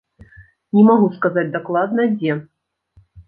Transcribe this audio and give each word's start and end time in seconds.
Не 0.77 0.83
магу 0.87 1.09
сказаць 1.17 1.53
дакладна, 1.57 2.07
дзе. 2.15 2.31